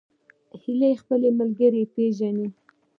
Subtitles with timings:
[0.61, 2.47] هیلۍ خپل ملګري پیژني